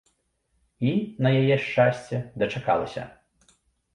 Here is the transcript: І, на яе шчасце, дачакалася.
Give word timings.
І, 0.91 0.93
на 1.25 1.29
яе 1.41 1.57
шчасце, 1.65 2.17
дачакалася. 2.45 3.03